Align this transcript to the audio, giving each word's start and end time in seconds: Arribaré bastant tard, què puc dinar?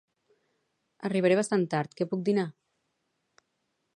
Arribaré 1.09 1.35
bastant 1.41 1.67
tard, 1.75 1.93
què 2.01 2.09
puc 2.15 2.25
dinar? 2.31 2.47